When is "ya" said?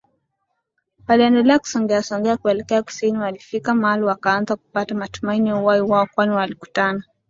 5.49-5.55